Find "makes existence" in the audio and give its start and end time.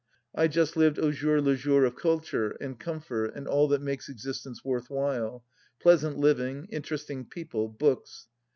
3.83-4.65